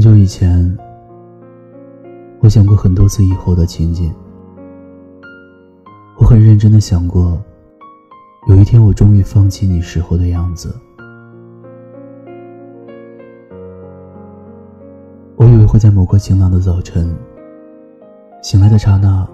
[0.00, 0.78] 很久以前，
[2.40, 4.10] 我想过很多次以后的情景。
[6.16, 7.38] 我很认真的想过，
[8.48, 10.74] 有一天我终于放弃你时候的样子。
[15.36, 17.14] 我以为会在某个晴朗的早晨，
[18.40, 19.28] 醒来的刹那，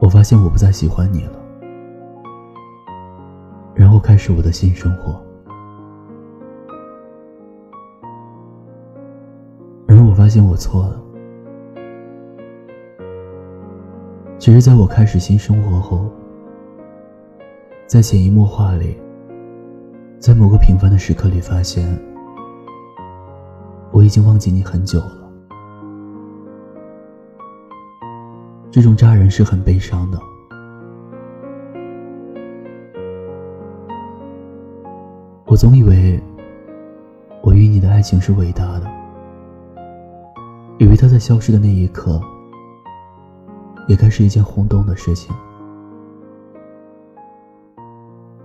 [0.00, 1.38] 我发现我不再喜欢你了，
[3.76, 5.22] 然后开始我的新生活。
[10.24, 10.98] 发现我错了。
[14.38, 16.10] 其实，在我开始新生活后，
[17.86, 18.96] 在潜移默化里，
[20.18, 21.86] 在某个平凡的时刻里，发现
[23.92, 25.30] 我已经忘记你很久了。
[28.70, 30.18] 这种扎人是很悲伤的。
[35.44, 36.18] 我总以为，
[37.42, 39.03] 我与你的爱情是伟大的。
[40.78, 42.20] 以为他在消失的那一刻，
[43.86, 45.34] 也该是一件轰动的事情。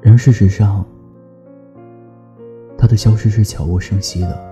[0.02, 0.86] 然而事实上，
[2.77, 4.47] 他的消失是悄无声息的。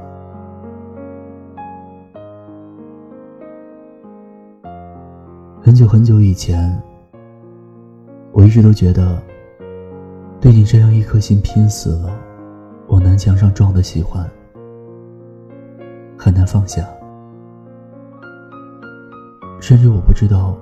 [5.61, 6.81] 很久很久以前，
[8.31, 9.21] 我一直都觉得，
[10.41, 12.17] 对你这样一颗心拼死了
[12.87, 14.27] 往南墙上撞的喜欢，
[16.17, 16.87] 很难放下。
[19.67, 20.57] 甚至我不知道，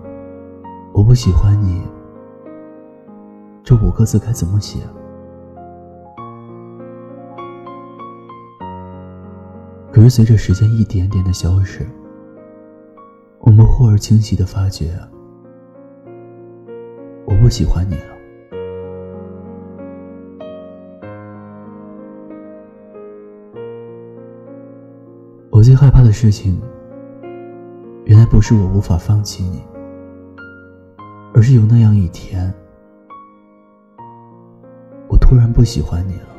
[0.92, 1.84] 我不喜欢你
[3.64, 4.80] 这五个字该怎么写。
[9.92, 11.86] 可是随着时间一点点的消逝，
[13.42, 15.00] 我们忽而清晰的发觉，
[17.26, 18.16] 我不喜欢你了。
[25.52, 26.60] 我最害怕的事情。
[28.26, 29.64] 不是我无法放弃你，
[31.34, 32.54] 而是有那样一天，
[35.08, 36.35] 我突然不喜欢你了。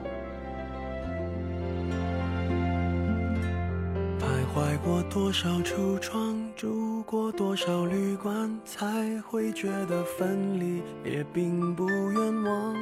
[4.56, 12.74] 徘徊过多少橱窗，住过多少旅馆，才会觉得分离也并不冤枉。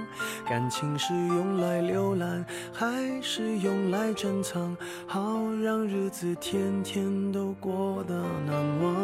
[0.48, 4.76] 感情是用来浏览，还是用来珍藏？
[5.08, 5.20] 好
[5.60, 8.94] 让日子天天都过得难忘。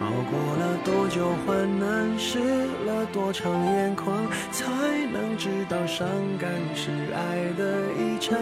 [0.00, 2.40] 熬过了多久患难，湿
[2.86, 4.66] 了多长眼眶，才
[5.12, 6.08] 能知道伤
[6.40, 8.36] 感是爱的遗产。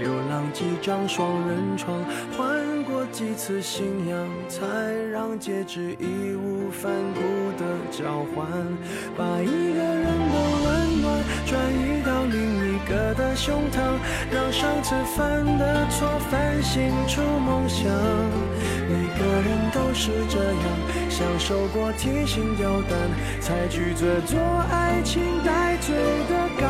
[0.00, 2.04] 流浪几张双人床，
[2.36, 4.66] 换过几次信仰，才
[5.12, 7.20] 让戒指义无反顾
[7.58, 8.46] 的交换。
[9.16, 10.34] 把一个人的
[10.64, 11.58] 温暖转。
[11.68, 13.76] 移到另一个的胸膛，
[14.30, 17.84] 让上次犯的错反省出梦想。
[18.88, 20.62] 每个人都是这样，
[21.10, 22.96] 享受过提心吊胆，
[23.40, 25.94] 才拒绝做爱情带罪
[26.28, 26.64] 的羔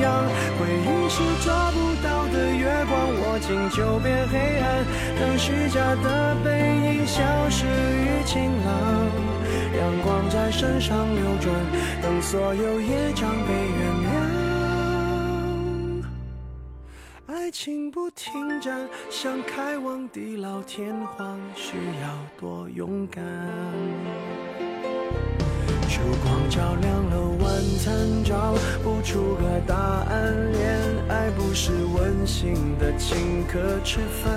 [0.00, 0.26] 羊。
[0.58, 4.83] 回忆是抓不到的月光，握紧就变黑暗。
[5.24, 8.68] 等虚假的背影消失于晴朗。
[9.74, 11.50] 阳光在身上流转，
[12.02, 14.12] 等所有业障被原谅。
[17.26, 19.42] 爱情不停站，想。
[19.42, 22.08] 开往地老天荒，需要
[22.38, 23.24] 多勇敢。
[25.88, 30.93] 烛光照亮了晚餐，找不出个答案。
[31.36, 34.32] 不是温馨的请客吃饭，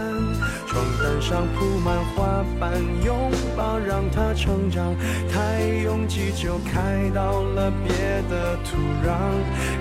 [0.67, 4.95] 床单上铺满花瓣，拥抱让它成长。
[5.31, 7.95] 太拥挤就开到了别
[8.29, 9.13] 的土壤。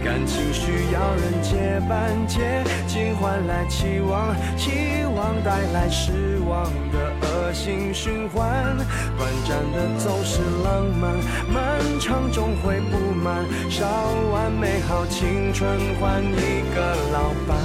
[0.04, 8.76] 感情需要人接班，接近换来期望，期望带来失望的恶性循环。
[9.16, 11.14] 短暂的总是浪漫。
[11.48, 13.86] 漫长终会不满，烧
[14.32, 17.56] 完美好青春换一个老伴，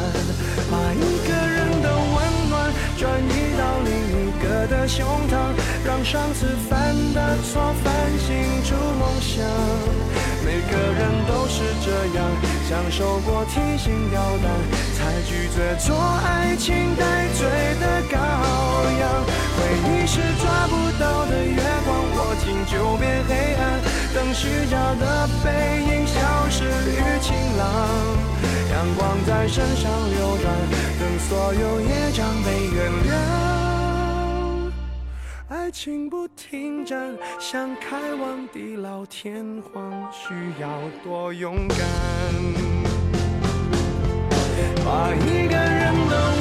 [0.69, 5.33] 把一个人的温暖转移到另一个的胸膛，
[5.83, 9.43] 让上次犯的错反省出梦想。
[10.45, 12.25] 每个人都是这样，
[12.69, 14.45] 享受过提心吊胆，
[14.95, 17.47] 才拒绝做爱情带罪
[17.79, 18.80] 的羔羊。
[19.71, 23.79] 回忆是抓不到的月光，握紧就变黑暗。
[24.13, 25.47] 等虚假的背
[25.83, 26.19] 影消
[26.49, 27.63] 失于晴朗，
[28.69, 30.45] 阳光在身上流转，
[30.99, 33.11] 等所有业障被原谅。
[35.47, 40.67] 爱情不停站，想开往地老天荒，需要
[41.01, 41.77] 多勇敢。
[44.83, 46.40] 把一个人的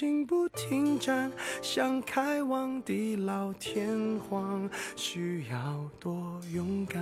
[0.00, 1.30] 心不停站，
[1.60, 4.66] 想开往地老天荒，
[4.96, 6.98] 需要多勇敢。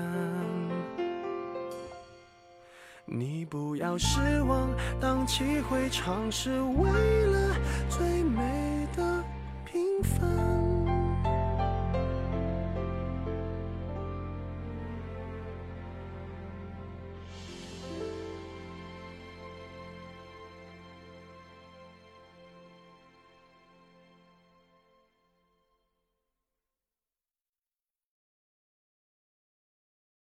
[3.04, 4.68] 你不要失望，
[5.00, 6.90] 荡气回肠是为
[7.26, 7.47] 了